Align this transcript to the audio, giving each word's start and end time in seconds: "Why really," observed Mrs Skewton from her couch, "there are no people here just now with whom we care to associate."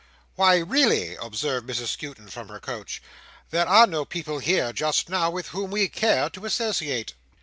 "Why 0.33 0.57
really," 0.57 1.15
observed 1.15 1.69
Mrs 1.69 1.89
Skewton 1.89 2.27
from 2.31 2.47
her 2.47 2.59
couch, 2.59 3.03
"there 3.51 3.67
are 3.69 3.85
no 3.85 4.03
people 4.03 4.39
here 4.39 4.73
just 4.73 5.09
now 5.09 5.29
with 5.29 5.49
whom 5.49 5.69
we 5.69 5.89
care 5.89 6.27
to 6.31 6.43
associate." 6.43 7.13